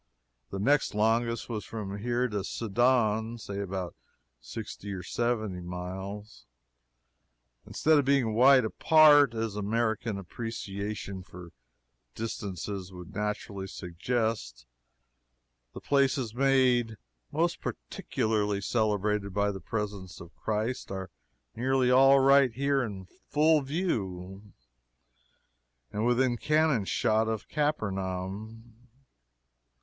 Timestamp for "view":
23.61-24.51